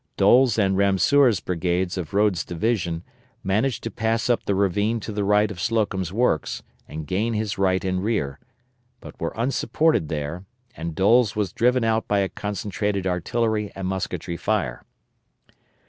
Doles' 0.17 0.57
and 0.57 0.75
Ramseur's 0.75 1.41
brigades 1.41 1.95
of 1.95 2.15
Rodes' 2.15 2.43
division, 2.43 3.03
managed 3.43 3.83
to 3.83 3.91
pass 3.91 4.31
up 4.31 4.45
the 4.45 4.55
ravine 4.55 4.99
to 4.99 5.11
the 5.11 5.23
right 5.23 5.51
of 5.51 5.61
Slocum's 5.61 6.11
works 6.11 6.63
and 6.87 7.05
gain 7.05 7.33
his 7.35 7.59
right 7.59 7.85
and 7.85 8.03
rear, 8.03 8.39
but 8.99 9.21
were 9.21 9.31
unsupported 9.35 10.09
there, 10.09 10.43
and 10.75 10.95
Doles 10.95 11.35
was 11.35 11.53
driven 11.53 11.83
out 11.83 12.07
by 12.07 12.17
a 12.17 12.29
concentrated 12.29 13.05
artillery 13.05 13.71
and 13.75 13.85
musketry 13.87 14.37
fire. 14.37 14.83